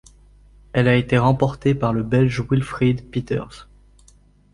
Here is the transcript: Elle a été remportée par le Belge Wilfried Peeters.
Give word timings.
Elle 0.73 0.87
a 0.87 0.95
été 0.95 1.19
remportée 1.19 1.75
par 1.75 1.93
le 1.93 2.01
Belge 2.01 2.41
Wilfried 2.49 3.11
Peeters. 3.11 3.67